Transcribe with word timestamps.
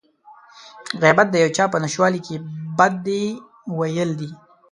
غيبت 1.01 1.27
د 1.31 1.35
يو 1.43 1.49
چا 1.57 1.65
په 1.73 1.77
نشتوالي 1.83 2.19
کې 2.25 2.35
بدي 2.77 3.25
ويل 3.77 4.09
دي. 4.19 4.29